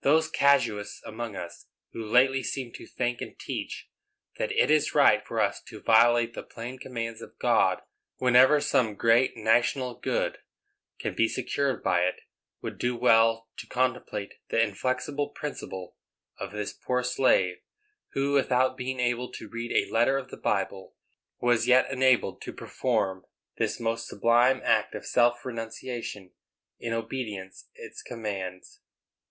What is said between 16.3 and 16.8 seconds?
of this